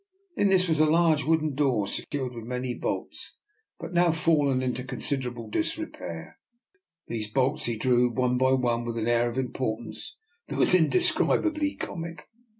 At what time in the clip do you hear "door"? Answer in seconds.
1.53-1.85